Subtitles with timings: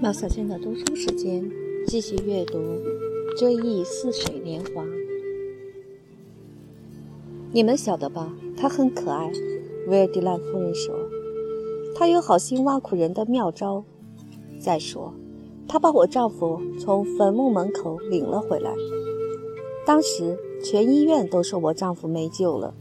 [0.00, 1.48] 马小仙的读书时间，
[1.86, 2.58] 继续阅读
[3.38, 4.82] 《追忆似水年华》。
[7.52, 8.34] 你们晓得吧？
[8.56, 9.30] 他很可爱。
[9.88, 10.94] 维尔迪兰夫人说
[11.94, 13.84] ：“她有好心挖苦人的妙招。
[14.60, 15.12] 再说，
[15.68, 18.72] 她把我丈夫从坟墓门口领了回来。
[19.84, 22.74] 当时全医院都说我丈夫没救了。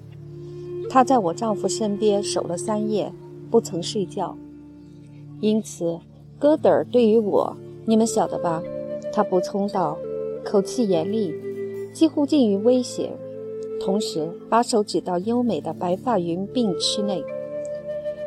[0.90, 3.12] 她在我丈夫身边守了三夜，
[3.50, 4.38] 不曾睡觉。
[5.42, 6.00] 因此。”
[6.40, 7.56] 戈德尔对于我，
[7.86, 8.64] 你们晓得吧？
[9.14, 9.96] 他补充道，
[10.44, 11.32] 口气严厉，
[11.94, 13.12] 几乎近于威胁，
[13.80, 17.24] 同时把手指到优美的白发云鬓区内，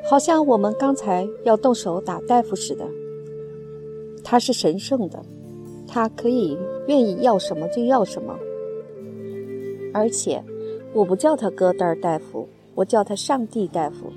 [0.08, 2.86] 好像我们刚才要动手打大夫似的。
[4.22, 5.20] 他是神圣的，
[5.88, 8.38] 他可以愿意要什么就要什么。
[9.92, 10.40] 而且，
[10.92, 14.12] 我不叫他戈德尔大夫，我叫他上帝大夫。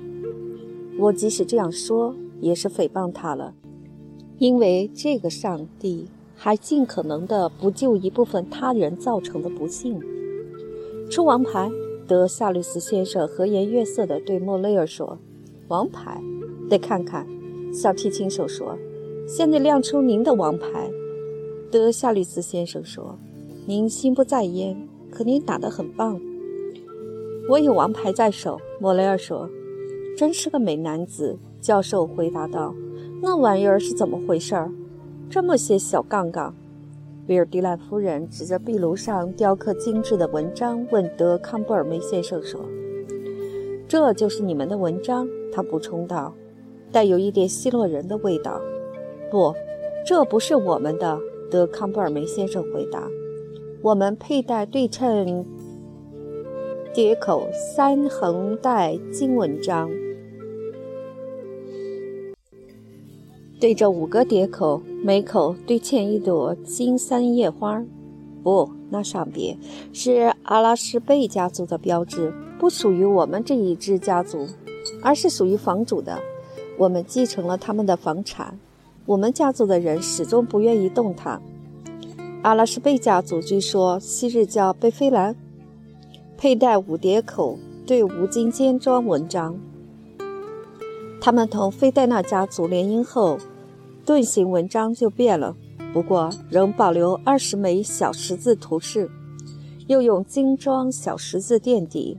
[1.00, 3.54] 我即使这样说，也是诽谤他了。
[4.38, 10.00] 因为这个上帝还尽可能的不救一部分他人造成的不幸。
[11.10, 11.70] 出王牌，
[12.06, 15.18] 德夏律斯先生和颜悦色地对莫雷尔说
[15.66, 16.22] ：“王牌，
[16.70, 17.26] 得看看。”
[17.74, 18.78] 小提琴手说
[19.26, 20.90] ：“现在亮出您的王牌。”
[21.72, 23.18] 德夏律斯先生说
[23.66, 26.20] ：“您心不在焉，可您打得很棒。”
[27.50, 29.50] 我有王牌在手，莫雷尔说
[30.16, 32.74] ：“真是个美男子。”教授回答道。
[33.20, 34.70] 那玩意儿是怎么回事儿？
[35.28, 36.54] 这么些小杠杠。
[37.26, 42.60] 比尔迪兰夫人指着壁炉上雕刻精致的文章，问德康布尔梅先生说
[43.86, 46.32] ：“这就是你们的文章？”他补充道，
[46.90, 48.60] 带有一点希洛人的味道。
[49.30, 49.54] “不，
[50.06, 51.18] 这不是我们的。”
[51.50, 53.08] 德康布尔梅先生回答
[53.82, 55.44] ，“我们佩戴对称
[56.94, 59.90] 叠口三横带金文章。”
[63.60, 67.82] 对着五个碟口，每口对嵌一朵金三叶花。
[68.44, 69.58] 不，那上边
[69.92, 74.46] 是阿拉什贝家族的标志，不属于我们这一支家族，
[75.02, 76.20] 而是属于房主的。
[76.78, 78.56] 我们继承了他们的房产，
[79.06, 81.40] 我们家族的人始终不愿意动它。
[82.42, 85.34] 阿拉什贝家族据说昔日叫贝菲兰，
[86.36, 89.58] 佩戴五碟口对五金尖装文章。
[91.28, 93.36] 他们同菲戴纳家族联姻后，
[94.06, 95.54] 盾形纹章就变了，
[95.92, 99.10] 不过仍保留二十枚小十字图示，
[99.88, 102.16] 又用精装小十字垫底，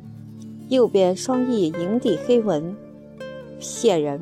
[0.68, 2.76] 右边双翼银底黑纹。
[3.58, 4.22] 骗人！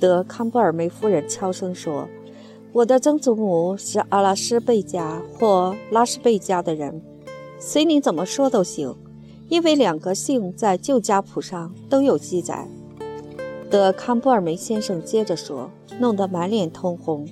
[0.00, 2.08] 德康布尔梅夫人悄声说
[2.74, 7.00] ：“我的曾祖母是阿拉斯贝家或拉什贝家的人，
[7.60, 8.92] 随你怎么说都行，
[9.48, 12.66] 因为两个姓在旧家谱上都有记载。”
[13.68, 17.28] 德康布尔梅先生接着说，弄得满脸通红，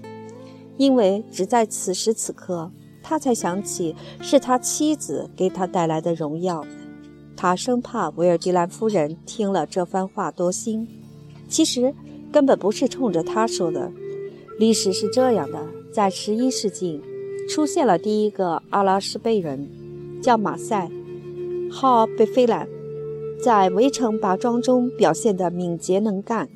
[0.77, 2.71] 因为只在此时此刻，
[3.03, 6.65] 他才想起是他妻子给他带来的荣耀。
[7.37, 10.89] 他生怕维尔迪兰夫人听了这番话多心，
[11.49, 11.95] 其实
[12.33, 13.93] 根本不是冲着他说的。
[14.59, 15.59] 历史是这样的：
[15.93, 17.01] 在十一世纪，
[17.49, 19.69] 出现了第一个阿拉什贝人，
[20.21, 20.91] 叫马赛，
[21.71, 22.69] 号贝菲兰。
[23.43, 26.49] 在围城拔桩中表现得敏捷能干，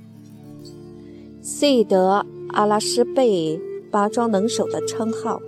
[1.43, 5.41] 遂得阿拉什贝拔桩能手的称号。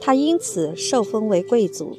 [0.00, 1.96] 他因此受封为贵族。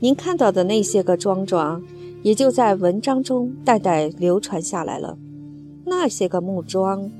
[0.00, 1.82] 您看到的那些个桩桩，
[2.22, 5.16] 也就在文章中代代流传下来了。
[5.86, 7.10] 那些个木桩，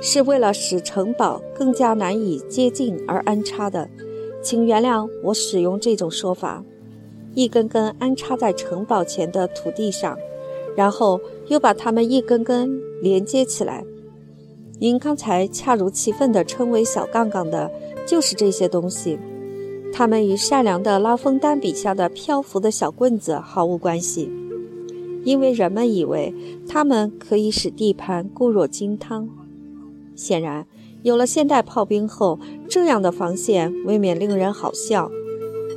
[0.00, 3.88] 是为了使城堡更加难以接近而安插的。
[4.42, 6.64] 请原谅我使用这种说法。
[7.34, 10.16] 一根根安插在城堡前的土地上，
[10.76, 13.84] 然后又把它们一根根连接起来。
[14.78, 17.70] 您刚才恰如其分地称为“小杠杠”的，
[18.06, 19.18] 就是这些东西。
[19.92, 24.30] 它们与善良的拉封丹笔下的漂浮的小棍子毫无关系，
[25.24, 26.34] 因为人们以为
[26.68, 29.28] 它们可以使地盘固若金汤。
[30.14, 30.66] 显然，
[31.02, 32.38] 有了现代炮兵后，
[32.68, 35.10] 这样的防线未免令人好笑。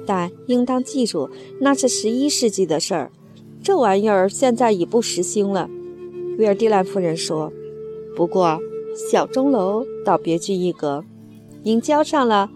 [0.06, 1.30] 但应当记住，
[1.60, 3.12] 那是十一世纪的事儿，
[3.64, 5.70] 这玩意儿现在已不时兴了。
[6.38, 7.52] 维尔蒂兰夫人说
[8.16, 8.60] ：“不过
[9.10, 11.04] 小钟楼倒别具一格，
[11.64, 12.50] 您交上了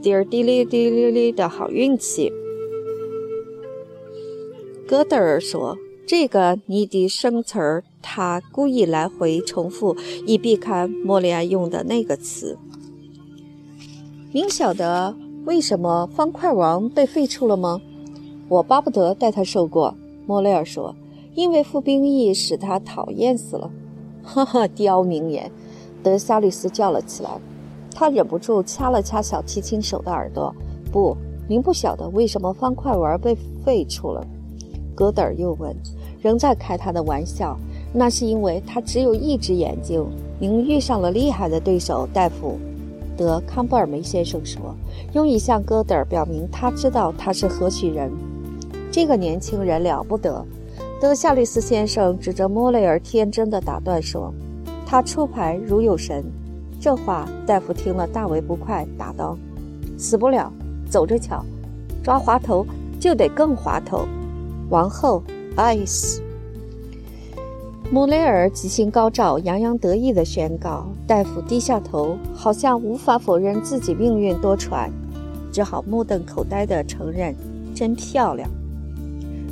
[0.00, 2.32] 滴儿滴哩滴哩哩的好运气。”
[4.86, 5.76] 戈德尔说
[6.06, 9.96] ：“这个你的生词儿，他故意来回重复，
[10.26, 12.56] 以避开莫里安用的那个词。
[14.32, 17.80] 您晓得。”为什么方块王被废除了吗？
[18.48, 19.94] 我巴不得带他受过。
[20.26, 20.94] 莫雷尔说
[21.36, 23.70] ：“因为服兵役使他讨厌死了。”
[24.24, 25.50] 哈哈，刁民言！
[26.02, 27.30] 德夏利斯叫了起来。
[27.94, 30.54] 他忍不住掐了掐小提琴手的耳朵。
[30.90, 31.14] 不，
[31.46, 34.26] 您不晓得为什么方块王被废除了。
[34.94, 35.76] 戈德尔又问，
[36.22, 37.54] 仍在开他的玩笑。
[37.92, 40.02] 那是因为他只有一只眼睛。
[40.40, 42.58] 您遇上了厉害的对手，大夫。
[43.16, 44.74] 德康布尔梅先生说，
[45.12, 48.10] 用以向戈德尔表明他知道他是何许人。
[48.90, 50.44] 这个年轻人了不得。
[51.00, 54.32] 德夏利斯先生指着莫雷尔，天真的打断说
[54.86, 56.24] ：“他出牌如有神。”
[56.80, 59.36] 这话大夫听了大为不快，答道
[59.98, 60.52] ：“死不了，
[60.88, 61.44] 走着瞧。
[62.02, 62.66] 抓滑头
[62.98, 64.06] 就得更滑头。”
[64.70, 65.22] 王后
[65.56, 66.20] ，ice。
[67.90, 70.86] 穆雷尔吉星高照、洋洋得意地宣告。
[71.06, 74.88] 大夫低下头，好像无法否认自己命运多舛，
[75.52, 77.34] 只好目瞪口呆地承认
[77.74, 78.48] ：“真漂亮。”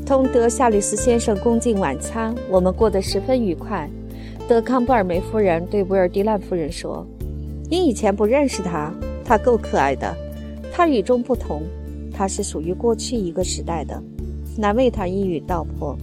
[0.05, 3.89] 同德夏吕斯先生共进晚餐，我们过得十分愉快。
[4.49, 7.07] 德康布尔梅夫人对维尔迪兰夫人说
[7.71, 8.93] ：“你以前不认识他，
[9.25, 10.13] 他够可爱的。
[10.73, 11.63] 他与众不同，
[12.13, 14.03] 他是属于过去一个时代的，
[14.57, 15.95] 难为他一语道破。”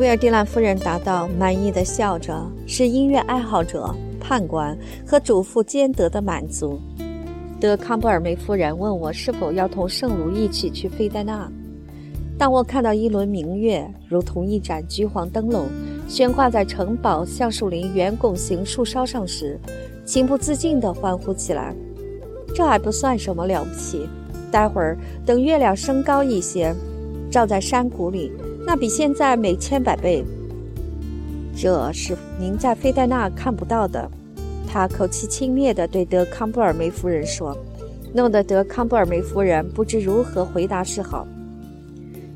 [0.00, 4.74] 威尔蒂兰夫人答道，满意的笑着，是音乐爱好者、判官
[5.06, 6.80] 和主妇兼得的满足。
[7.60, 11.46] 德康布尔梅夫人问我是否要同圣卢一起去费代纳。
[12.38, 15.66] 当我看到一轮明月，如同一盏橘黄灯笼，
[16.08, 19.60] 悬挂在城堡橡树林圆拱形树梢上时，
[20.06, 21.74] 情不自禁地欢呼起来。
[22.54, 24.08] 这还不算什么了不起，
[24.50, 26.74] 待会儿等月亮升高一些，
[27.30, 28.32] 照在山谷里。
[28.66, 30.24] 那比现在美千百倍。
[31.56, 34.10] 这是您在费戴纳看不到的。
[34.66, 37.56] 他口气轻蔑地对德康布尔梅夫人说，
[38.14, 41.26] 弄得德康布尔梅夫人不知如何回答是好。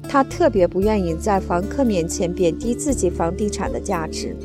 [0.09, 4.37] 他特别不愿意在房客面前贬低自己房地产的价值。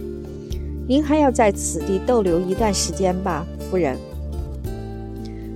[0.88, 3.98] 您还要在此地逗留一段时间吧，夫人。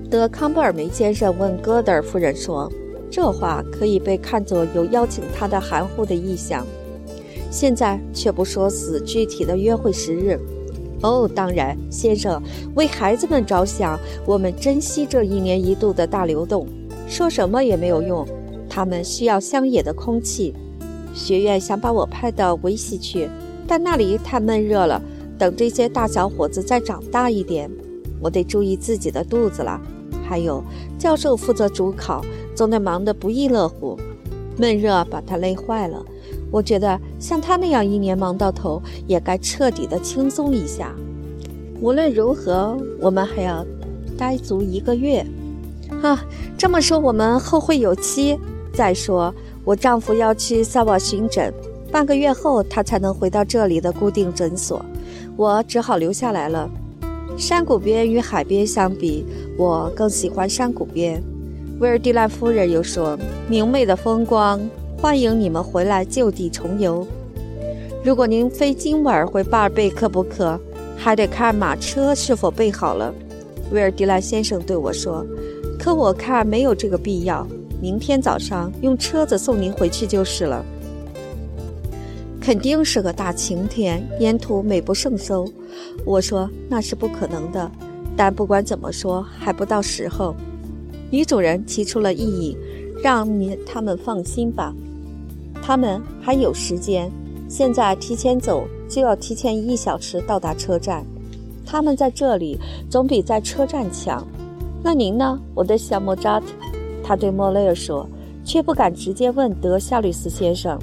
[0.09, 2.71] 德康布尔梅先生问戈德尔夫人说。
[3.15, 6.65] 这话可以被看作有邀请他的含糊的意向。
[7.51, 10.39] 现在却不说死具体的约会时日。
[11.03, 12.41] 哦，当然，先生，
[12.73, 16.65] 为孩子们着想，我们珍惜这一年一度的大流动。
[17.07, 18.27] 说什么也没有用，
[18.67, 20.55] 他们需要乡野的空气。
[21.13, 23.29] 学院想把我派到维西去，
[23.67, 24.99] 但那里太闷热了。
[25.37, 27.69] 等这些大小伙子再长大一点，
[28.19, 29.79] 我得注意自己的肚子了。
[30.27, 30.63] 还有，
[30.97, 32.25] 教授负责主考。
[32.55, 33.97] 总得忙得不亦乐乎，
[34.57, 36.03] 闷热把他累坏了。
[36.51, 40.93] 我觉得像他那样一年忙到头，也该彻底的轻松一下。
[41.81, 43.65] 无论如何，我们还要
[44.17, 45.25] 待足一个月。
[46.01, 46.23] 啊，
[46.57, 48.37] 这么说我们后会有期。
[48.73, 49.33] 再说，
[49.63, 51.53] 我丈夫要去萨瓦巡诊，
[51.91, 54.83] 半个月后他才能回到这里的固定诊所，
[55.35, 56.69] 我只好留下来了。
[57.37, 59.25] 山谷边与海边相比，
[59.57, 61.21] 我更喜欢山谷边。
[61.79, 63.17] 威尔蒂兰夫人又说
[63.49, 64.61] ：“明媚的风光，
[64.97, 67.05] 欢迎你们回来就地重游。
[68.03, 70.59] 如果您非今晚回巴尔贝克不可，
[70.95, 73.13] 还得看马车是否备好了。”
[73.71, 75.25] 威尔蒂兰先生对我说
[75.79, 77.45] ：“可我看没有这个必要，
[77.81, 80.63] 明天早上用车子送您回去就是了。
[82.39, 85.45] 肯定是个大晴天，沿途美不胜收。”
[86.05, 87.69] 我说：“那是不可能的，
[88.15, 90.35] 但不管怎么说，还不到时候。”
[91.13, 92.57] 女主人提出了异议，
[93.03, 94.73] 让你他们放心吧，
[95.61, 97.07] 他们还有时间。
[97.47, 101.05] 现在提前走就要提前一小时到达车站，
[101.63, 102.57] 他们在这里
[102.89, 104.25] 总比在车站强。
[104.83, 106.47] 那您呢，我的小莫扎特？
[107.03, 108.09] 他对莫雷尔说，
[108.43, 110.79] 却不敢直接问德夏吕斯先生：“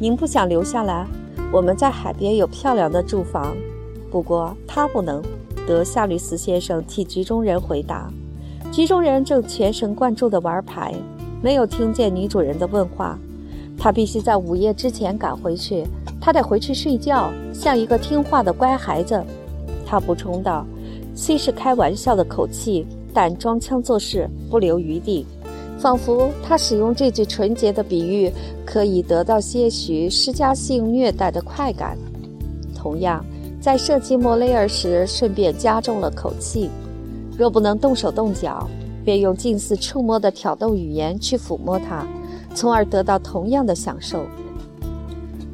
[0.00, 1.06] 您不想留下来？
[1.52, 3.56] 我们在海边有漂亮的住房。”
[4.10, 5.22] 不过他不能。
[5.68, 8.12] 德夏吕斯先生替局中人回答。
[8.72, 10.94] 局中人正全神贯注地玩牌，
[11.42, 13.18] 没有听见女主人的问话。
[13.78, 15.84] 他必须在午夜之前赶回去，
[16.18, 19.22] 他得回去睡觉，像一个听话的乖孩子。
[19.84, 20.64] 他补充道，
[21.14, 25.26] 虽是开玩笑的口气，但装腔作势，不留余地，
[25.78, 28.32] 仿佛他使用这句纯洁的比喻，
[28.64, 31.94] 可以得到些许施加性虐待的快感。
[32.74, 33.22] 同样，
[33.60, 36.70] 在射击莫雷尔时，顺便加重了口气。
[37.42, 38.70] 若不能动手动脚，
[39.04, 42.06] 便用近似触摸的挑逗语言去抚摸它，
[42.54, 44.24] 从而得到同样的享受。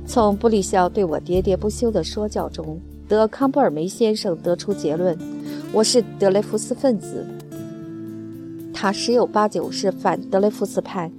[0.06, 2.78] 从布里肖对我喋喋不休的说教中，
[3.08, 5.16] 德康布尔梅先生得出结论：
[5.72, 7.24] 我是德雷福斯分子。
[8.74, 11.10] 他十有八九是反德雷福斯派，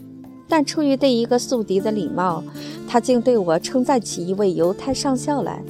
[0.47, 2.43] 但出于对一个宿敌的礼貌，
[2.87, 5.63] 他竟对我称赞起一位犹太上校来。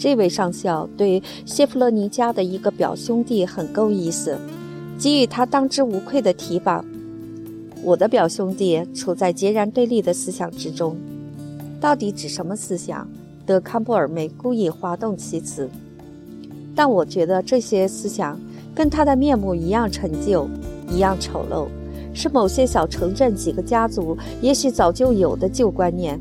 [0.00, 4.38] 这位上校对谢弗勒尼家的一个表兄弟很够意思，
[4.98, 6.82] 给予他当之无愧的提拔。
[7.82, 10.96] 我的表兄弟处在截然对立的思想之中，
[11.78, 13.06] 到底指什么思想？
[13.44, 15.68] 德康布尔梅故意滑动其词，
[16.74, 18.40] 但我觉得这些思想
[18.74, 20.48] 跟他的面目一样陈旧，
[20.90, 21.66] 一样丑陋，
[22.14, 26.18] 是某些小城镇几个家族也许早就有的旧观念。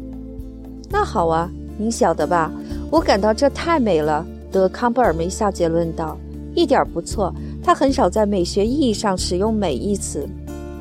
[0.89, 2.51] 那好啊，您晓得吧？
[2.91, 6.17] 我感到这太美了，德康布尔梅下结论道
[6.55, 7.31] ：“一点不错。
[7.61, 10.27] 他很少在美学意义上使用‘美’一词，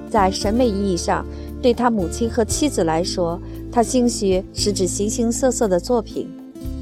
[0.08, 1.22] 在审美意义上，
[1.60, 3.38] 对他母亲和妻子来说，
[3.70, 6.26] 他兴许是指形形色色的作品，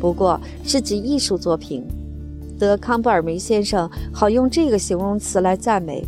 [0.00, 1.84] 不过是指艺术作品。
[2.56, 6.04] 德康布尔梅先生好用这个形容词来赞美，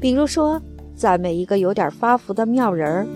[0.00, 0.58] 比如说
[0.96, 3.06] 赞美一个有点发福的妙人儿。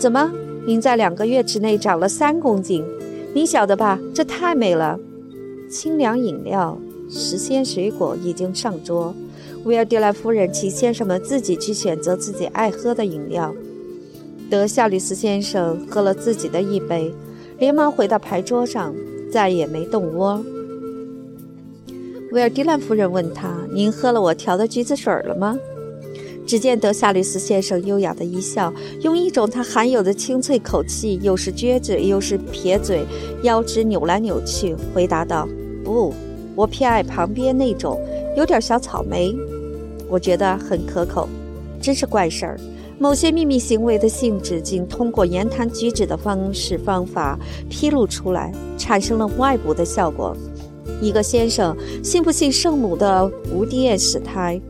[0.00, 0.32] 怎么，
[0.66, 2.84] 您在两个月之内长了三公斤？”
[3.34, 3.98] 你晓得吧？
[4.14, 4.98] 这太美了。
[5.68, 6.78] 清凉饮料、
[7.10, 9.12] 时鲜水果已经上桌。
[9.64, 13.52] 威尔蒂莱夫人请先生们自己去选择自己爱喝的饮料。
[14.48, 17.12] 德夏里斯先生喝了自己的一杯，
[17.58, 18.94] 连忙回到牌桌上，
[19.32, 20.44] 再也没动窝。
[22.30, 25.58] 威尔蒂兰夫人问他：“您喝了我调的橘子水了吗？”
[26.46, 33.04] 只见德夏吕斯先生优雅的一笑，用一种他含有的清脆口气，又是撅嘴又是撇嘴，
[33.42, 35.48] 腰肢扭来扭去，回答道
[35.82, 36.12] ：“不，
[36.54, 37.98] 我偏爱旁边那种，
[38.36, 39.34] 有点小草莓，
[40.08, 41.28] 我觉得很可口。
[41.80, 42.60] 真是怪事儿，
[42.98, 47.38] 某些秘密行为的性质，仅通过言谈举止的方式方法
[47.70, 50.36] 披露出来，产生了外部的效果。
[51.00, 54.60] 一个先生，信不信圣母的无玷使胎？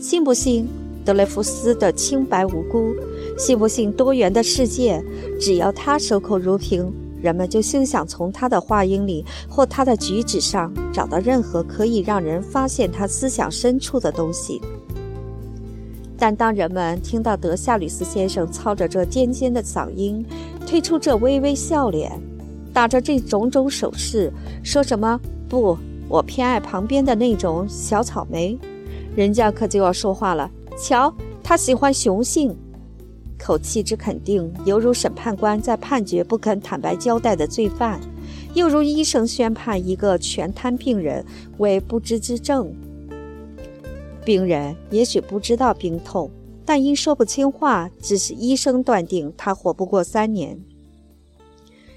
[0.00, 0.68] 信不信？”
[1.04, 2.94] 德雷福斯的清白无辜，
[3.36, 5.04] 信不信多元的世界？
[5.38, 14.60] 只要他守口如瓶，人们就休想从他的话音里或他的举止上找到任何可以让人发现他思想深处的东西。
[16.16, 20.24] 但当人们听到德夏吕斯先生操着这尖尖的嗓音，
[20.66, 22.18] 推出这微微笑脸，
[22.72, 24.32] 打着这种种手势，
[24.62, 25.20] 说什么
[25.50, 25.76] “不，
[26.08, 28.58] 我偏爱旁边的那种小草莓”，
[29.14, 30.50] 人家可就要说话了。
[30.76, 32.56] 瞧，他喜欢雄性，
[33.38, 38.00] 口气之肯定，犹如审判官在判决不肯坦白交代的罪犯，
[38.54, 41.24] 又如医生宣判一个全瘫病人
[41.58, 42.74] 为不治之症。
[44.24, 46.30] 病人也许不知道病痛，
[46.64, 50.58] 但因说不清话，致使医生断定他活不过三年。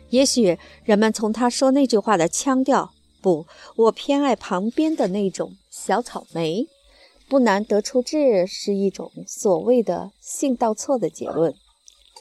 [0.10, 2.92] 也许人们从他说那句话的腔调，
[3.22, 6.68] 不，我偏爱旁边的那种小草莓。
[7.30, 11.54] 不难得出这是一种所谓的性倒错的结论，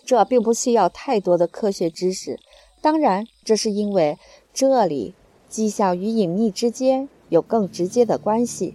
[0.04, 2.40] 这并不需要太多的科学知识。
[2.80, 4.18] 当然，这是因为
[4.52, 5.14] 这里
[5.48, 8.75] 迹象与隐秘之间有更直接的关系。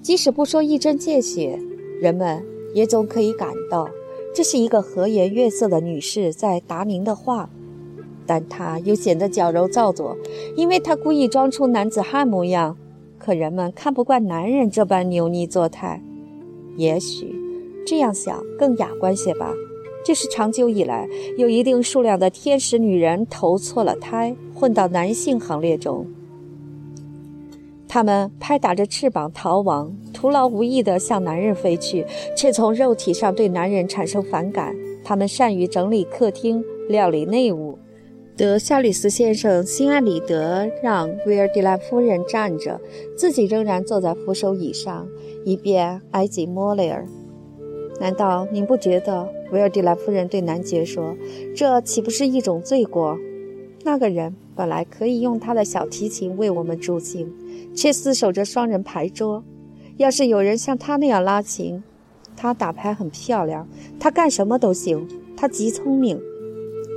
[0.00, 1.58] 即使不说一针见血，
[2.00, 3.88] 人们也总可以感到
[4.34, 7.50] 这是一个和颜悦色的女士在答您的话，
[8.26, 10.16] 但她又显得矫揉造作，
[10.56, 12.76] 因为她故意装出男子汉模样。
[13.24, 16.02] 可人们看不惯男人这般扭捏作态，
[16.76, 17.32] 也许
[17.86, 19.54] 这样想更雅观些吧。
[20.04, 26.04] 这是长久以来，有一定数量的天使女人投错了胎，混到男性行列中。
[27.86, 32.04] 她们拍打着翅膀逃亡，徒劳无益地向男人飞去，
[32.36, 34.74] 却从肉体上对男人产生反感。
[35.04, 37.78] 她们善于整理客厅，料理内务。
[38.34, 42.80] 德夏里斯先生心安理得让维尔蒂兰夫人站着，
[43.14, 45.06] 自己仍然坐在扶手椅上，
[45.44, 47.06] 以便挨近莫雷尔。
[48.00, 49.28] 难道您不觉得？
[49.52, 51.14] 维尔蒂兰夫人对男爵说
[51.54, 53.18] ：“这岂不是一种罪过？
[53.84, 57.30] 那个人本来可以用他的小提琴为我们助兴，
[57.76, 59.44] 却死守着双人牌桌。
[59.98, 61.82] 要是有人像他那样拉琴，
[62.34, 63.68] 他打牌很漂亮，
[64.00, 66.18] 他干什么都行，他极聪明。”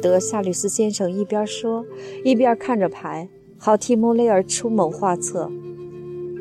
[0.06, 1.84] 德夏吕斯先生一边说，
[2.24, 5.50] 一边看着牌，好替穆雷尔出谋划策。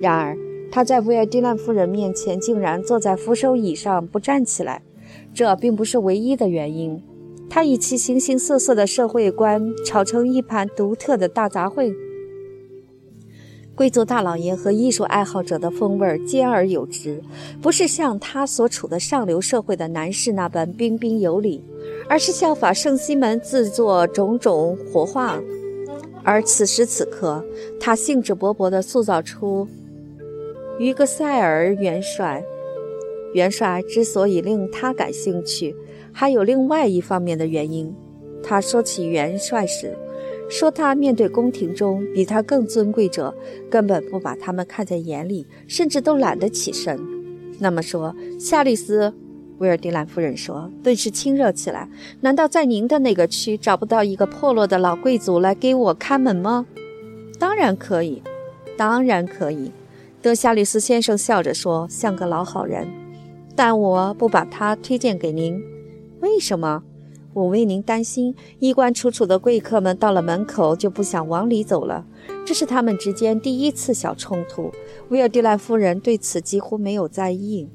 [0.02, 0.36] 然而，
[0.70, 4.82] 他在维尔蒂兰夫人面前竟然坐在扶手椅上不站起来。
[5.32, 7.02] 这并不是唯一的原因。
[7.48, 11.94] 他以其形形色色的社会观炒成一盘独特的大杂烩，
[13.74, 17.22] 贵族大老爷和艺术爱好者的风味兼而有之，
[17.62, 21.64] 不是像他所处的上流社会的男士那般彬彬有礼。
[22.08, 25.40] 而是效法圣西门制作种种活化，
[26.22, 27.44] 而此时此刻，
[27.80, 29.66] 他兴致勃勃地塑造出
[30.78, 32.44] 于格塞尔元帅。
[33.32, 35.74] 元帅之所以令他感兴趣，
[36.12, 37.92] 还有另外一方面的原因。
[38.44, 39.96] 他说起元帅时，
[40.48, 43.34] 说他面对宫廷中比他更尊贵者，
[43.68, 46.96] 根本不把他们看在眼里，甚至都懒得起身。
[47.58, 49.12] 那么说，夏丽斯，
[49.58, 51.88] 威尔迪兰夫人说，顿时亲热起来。
[52.20, 56.66] 难道在您的那个区找不到一个破落的老贵族来给我看门吗？
[57.38, 58.22] 当然可以，
[58.76, 59.70] 当然可以。
[60.20, 62.88] 德夏里斯先生笑着说：“像个老好人。”
[63.54, 65.62] 但我不把他推荐给您，
[66.20, 66.82] 为什么？
[67.34, 68.34] 我为您担心。
[68.58, 72.06] 衣冠楚楚的贵客们到了门口就不想往里走了，
[72.44, 74.72] 这是他们之间第一次小冲突。
[75.10, 77.68] 威尔蒂兰夫人对此几乎没有在意。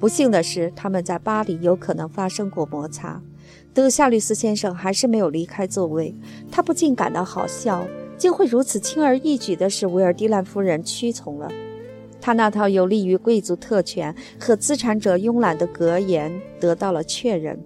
[0.00, 3.22] 不幸的是，他们在巴黎有可能发生过摩擦。
[3.74, 6.14] 德夏律斯先生还是没有离开座位，
[6.50, 7.86] 他不禁感到好笑。
[8.16, 11.50] 竟会如此轻而易举地使维尔蒂兰夫人屈从了。
[12.20, 16.30] 他那套有利于贵族特权和资产者慵懒的格言
[16.60, 17.58] 得到了确认。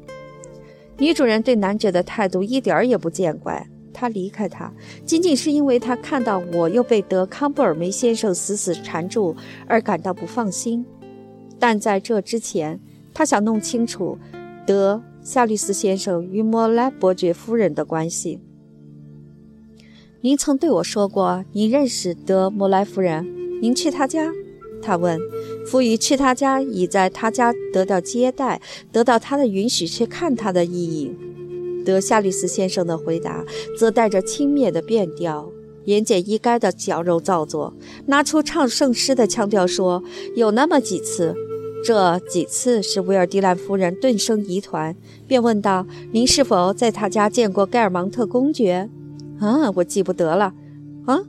[0.96, 3.66] 女主人对男爵的态度一点儿也不见怪。
[3.92, 4.72] 他离开他，
[5.04, 9.34] 仅仅是因为他看到我又被德康布尔梅先生死死缠住
[9.66, 10.86] 而感到不放心。
[11.58, 12.80] 但在这之前，
[13.12, 14.18] 他想弄清楚
[14.66, 18.40] 德夏利斯先生与莫莱伯爵夫人的关系。
[20.20, 23.26] 您曾对我说过，您认识德莫莱夫人。
[23.60, 24.32] 您去他家？
[24.82, 25.18] 他问。
[25.66, 28.60] 赋予去他家已在他家得到接待、
[28.92, 31.10] 得到他的允许去看他的意义。
[31.86, 33.44] 德夏利斯先生的回答
[33.78, 35.50] 则带着轻蔑的变调，
[35.84, 37.72] 言简意赅的矫揉造作，
[38.06, 40.02] 拿出唱圣诗的腔调说
[40.36, 41.34] ：“有那么几次，
[41.84, 48.88] 这几次使维尔蒂兰夫人顿生疑团，便问道：‘您是否在他家见过盖尔芒特公爵？’”
[49.40, 50.52] 啊，我记不得了。
[51.06, 51.20] 啊，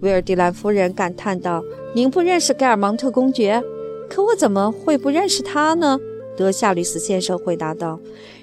[0.00, 1.62] 威尔蒂兰夫人感叹道
[1.94, 3.62] ：“您不认识盖尔芒特公爵？
[4.08, 5.98] 可我怎么会不认识他呢？”
[6.36, 7.98] 德夏吕斯先生回答道，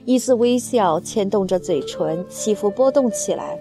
[0.06, 3.60] 一丝微笑牵动着嘴唇，起伏波动起来。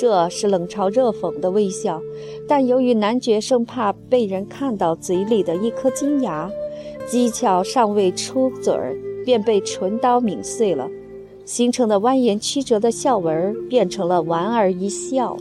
[0.00, 2.00] 这是冷嘲热讽的微笑，
[2.48, 6.50] 但由于男爵生怕被人看到嘴里的一颗金牙，
[7.06, 8.96] 技巧尚未出嘴儿，
[9.26, 10.88] 便被唇刀抿碎了。
[11.44, 15.36] 形成的蜿蜒曲折的笑纹变成了莞尔一笑。